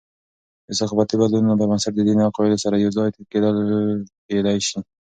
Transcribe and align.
د 0.67 0.69
ثقافتي 0.79 1.15
بدلونونو 1.17 1.59
پربنسټ، 1.59 1.93
د 1.95 1.99
دیني 2.07 2.23
عقاید 2.29 2.61
سره 2.65 2.75
یوځای 2.85 3.09
کیدل 3.31 3.55
کېدي 4.27 4.57
سي. 4.67 4.79